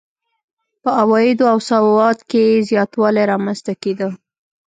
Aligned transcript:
په 0.81 0.89
عوایدو 1.01 1.45
او 1.53 1.59
سواد 1.69 2.19
کې 2.31 2.43
زیاتوالی 2.69 3.23
رامنځته 3.31 3.73
کېده. 3.81 4.09